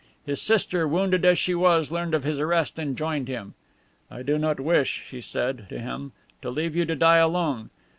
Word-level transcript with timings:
His 0.25 0.41
sister, 0.41 0.87
wounded 0.87 1.25
as 1.25 1.37
she 1.37 1.53
was, 1.53 1.91
learned 1.91 2.15
of 2.15 2.23
his 2.23 2.39
arrest 2.39 2.79
and 2.79 2.97
joined 2.97 3.27
him. 3.27 3.53
'I 4.09 4.23
do 4.23 4.37
not 4.39 4.59
wish,' 4.59 5.03
she 5.07 5.21
said 5.21 5.67
to 5.69 5.77
him, 5.77 6.13
'to 6.41 6.49
leave 6.49 6.75
you 6.75 6.85
to 6.85 6.95
die 6.95 7.17
alone. 7.19 7.69